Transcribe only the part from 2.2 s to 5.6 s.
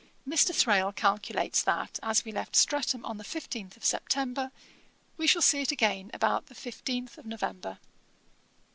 we left Streatham on the fifteenth of September, we shall